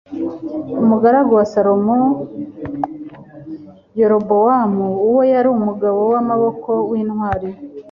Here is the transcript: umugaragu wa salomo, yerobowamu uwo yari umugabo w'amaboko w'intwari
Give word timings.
umugaragu 0.81 1.31
wa 1.39 1.45
salomo, 1.53 1.97
yerobowamu 3.97 4.87
uwo 5.07 5.21
yari 5.33 5.47
umugabo 5.57 5.99
w'amaboko 6.11 6.69
w'intwari 6.89 7.47